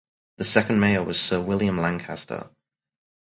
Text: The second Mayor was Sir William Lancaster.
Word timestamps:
The 0.39 0.45
second 0.45 0.79
Mayor 0.79 1.03
was 1.03 1.19
Sir 1.19 1.39
William 1.39 1.77
Lancaster. 1.79 2.49